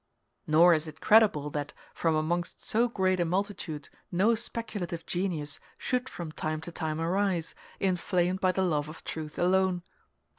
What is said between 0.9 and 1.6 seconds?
credible